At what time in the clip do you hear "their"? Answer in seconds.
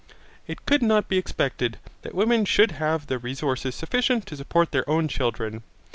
4.71-4.89